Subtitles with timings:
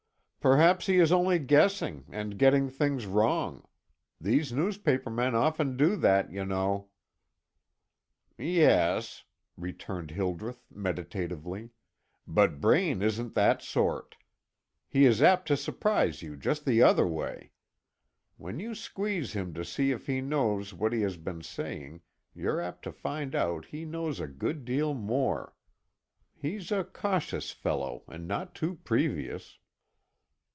[0.43, 3.63] "Perhaps he is only guessing, and getting things wrong.
[4.19, 6.89] These newspaper men often do that, you know."
[8.39, 9.23] "Yes"
[9.55, 11.69] returned Hildreth, meditatively,
[12.25, 14.17] "but Braine isn't that sort.
[14.89, 17.51] He is apt to surprise you just the other way.
[18.37, 22.01] When you squeeze him to see if he knows what he has been saying,
[22.33, 25.53] you're apt to find out he knows a good deal more.
[26.35, 29.59] He's a cautious fellow, and not too previous."